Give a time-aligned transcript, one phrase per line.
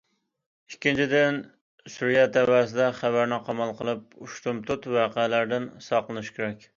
[0.71, 1.35] ئىككىنچىدىن،
[1.95, 6.67] سۈرىيە تەۋەسىدە خەۋەرنى قامال قىلىپ، ئۇشتۇمتۇت ۋەقەلەردىن ساقلىنىش كېرەك.